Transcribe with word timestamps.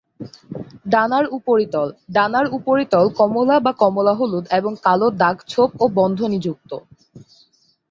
ডানার 0.85 1.25
উপরিতল: 1.37 1.87
ডানার 2.15 2.45
উপরিতল 2.57 3.05
কমলা 3.19 3.57
বা 3.59 3.71
কমলা-হলুদ 3.81 4.45
এবং 4.51 4.71
কালো 4.85 5.07
দাগ-ছোপ 5.21 5.69
ও 5.79 5.95
বন্ধনী 5.97 6.37
যুক্ত। 6.45 6.71